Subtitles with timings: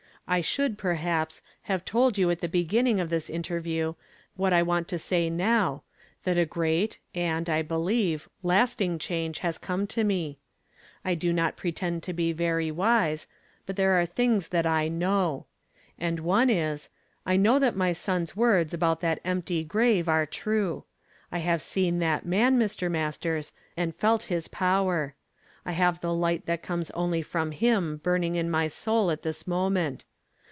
[0.27, 3.95] I should, perhaps, have told you at the beginning of this interview,
[4.37, 5.83] what I want to ^ay now,
[6.25, 10.37] tliat a great and, I be lieve, lasting change has come to me.
[11.03, 13.27] I do not pretend to be very wise,
[13.65, 15.43] but there are some things that I hmr.
[15.99, 16.87] And one is,
[17.25, 20.85] I know that my son's words about that empty grave are true.
[21.29, 22.89] I have seen that mm, Mr.
[22.89, 25.13] Masters, and felt his power.
[25.65, 29.23] I have the light that comes only from him burn ing in my soul at
[29.23, 30.05] this moment.